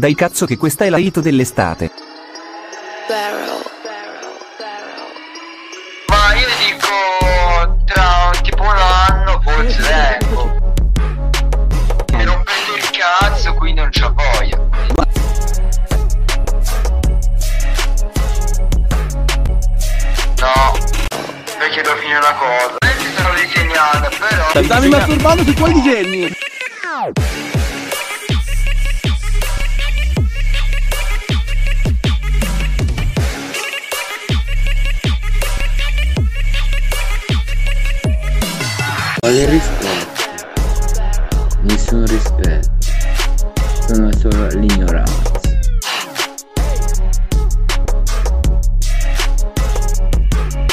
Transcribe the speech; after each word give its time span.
Dai 0.00 0.14
cazzo 0.14 0.46
che 0.46 0.56
questa 0.56 0.86
è 0.86 0.88
la 0.88 0.96
hit 0.96 1.20
dell'estate. 1.20 1.90
Barrel. 3.06 3.60
Ma 6.06 6.34
io 6.36 6.48
dico 6.64 7.76
tra 7.84 8.30
tipo 8.42 8.62
un 8.62 8.76
anno 8.78 9.42
forse 9.42 10.18
ecco. 10.18 10.58
E 12.14 12.24
rompendo 12.24 12.76
il 12.76 12.90
cazzo 12.92 13.52
quindi 13.56 13.82
non 13.82 13.90
c'ho 13.90 14.14
voglia. 14.14 14.56
No, 20.38 20.78
perché 21.58 21.82
devo 21.82 21.96
finire 21.96 22.18
una 22.20 22.34
cosa. 22.36 22.76
Adesso 22.78 23.10
sto 23.18 23.34
disegnando, 23.34 24.08
però. 24.18 24.64
Stavi 24.64 24.88
masturbando 24.88 25.44
su 25.44 25.52
quali 25.52 25.74
disegni? 25.74 26.38
Quale 39.30 39.48
rispetto? 39.48 40.24
Nessun 41.62 42.04
rispetto. 42.04 42.68
Sono 43.86 44.10
solo 44.16 44.48
l'ignoranza. 44.48 45.40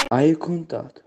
Hai 0.07 0.35
contato? 0.37 1.06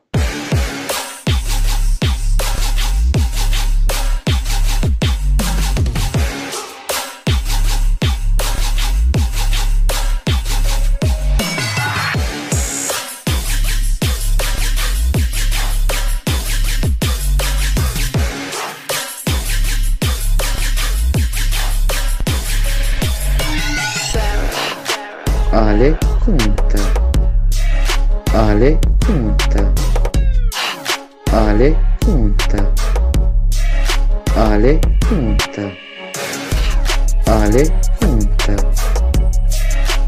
Ale 25.53 25.99
conta. 26.25 26.79
Ale 28.33 28.79
conta. 29.05 29.63
Ale 31.33 31.75
conta. 32.05 32.63
Ale 34.37 34.81
conta. 35.09 35.63
Ale 37.27 37.65
conta. 37.99 38.55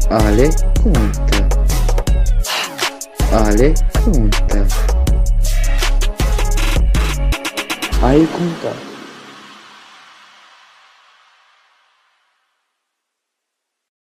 Ale 0.09 0.49
conta. 0.81 1.39
Ale 3.31 3.73
conta. 3.99 4.65
Hai 8.01 8.27
contato. 8.27 8.92